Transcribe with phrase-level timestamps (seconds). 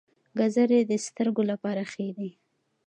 [0.37, 2.31] ګازرې د سترګو لپاره ښې دي